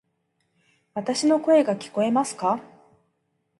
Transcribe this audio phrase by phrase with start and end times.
[0.95, 2.59] わたし（の声）が聞こえますか？